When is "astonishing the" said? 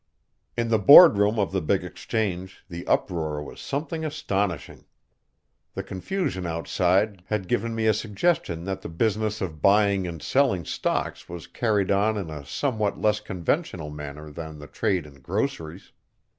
4.03-5.83